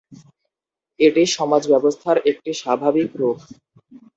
এটি 0.99 1.23
সমাজ 1.37 1.61
ব্যবস্থার 1.71 2.17
একটি 2.31 2.51
‘স্বাভাবিক’ 2.53 3.09
রূপ। 3.15 3.37